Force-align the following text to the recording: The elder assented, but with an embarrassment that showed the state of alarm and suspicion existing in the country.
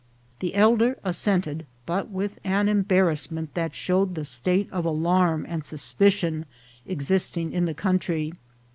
The 0.39 0.55
elder 0.55 0.97
assented, 1.03 1.67
but 1.85 2.09
with 2.09 2.39
an 2.43 2.67
embarrassment 2.67 3.53
that 3.53 3.75
showed 3.75 4.15
the 4.15 4.25
state 4.25 4.67
of 4.71 4.83
alarm 4.83 5.45
and 5.47 5.63
suspicion 5.63 6.45
existing 6.87 7.53
in 7.53 7.65
the 7.65 7.75
country. 7.75 8.33